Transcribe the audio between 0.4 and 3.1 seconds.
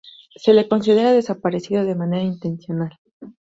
lo considera desaparecido de manera intencional.